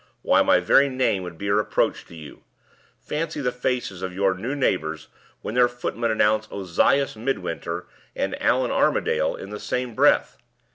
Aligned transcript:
Why, 0.23 0.41
my 0.41 0.59
very 0.59 0.89
name 0.89 1.21
would 1.21 1.37
be 1.37 1.49
a 1.49 1.53
reproach 1.53 2.05
to 2.07 2.15
you. 2.15 2.41
Fancy 2.99 3.39
the 3.39 3.51
faces 3.51 4.01
of 4.01 4.15
your 4.15 4.33
new 4.33 4.55
neighbors 4.55 5.09
when 5.43 5.53
their 5.53 5.67
footmen 5.67 6.09
announce 6.09 6.47
Ozias 6.51 7.15
Midwinter 7.15 7.85
and 8.15 8.33
Allan 8.41 8.71
Armadale 8.71 9.35
in 9.35 9.51
the 9.51 9.59
same 9.59 9.93
breath!" 9.93 10.39